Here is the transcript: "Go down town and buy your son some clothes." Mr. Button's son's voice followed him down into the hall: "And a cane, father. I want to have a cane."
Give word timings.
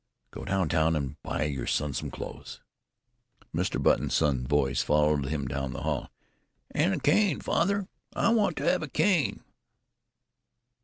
"Go 0.31 0.43
down 0.45 0.67
town 0.67 0.95
and 0.95 1.21
buy 1.21 1.43
your 1.43 1.67
son 1.67 1.93
some 1.93 2.09
clothes." 2.09 2.59
Mr. 3.53 3.79
Button's 3.79 4.15
son's 4.15 4.47
voice 4.47 4.81
followed 4.81 5.25
him 5.27 5.47
down 5.47 5.65
into 5.65 5.77
the 5.77 5.83
hall: 5.83 6.09
"And 6.71 6.95
a 6.95 6.99
cane, 6.99 7.39
father. 7.39 7.87
I 8.15 8.29
want 8.29 8.57
to 8.57 8.63
have 8.67 8.81
a 8.81 8.87
cane." 8.87 9.43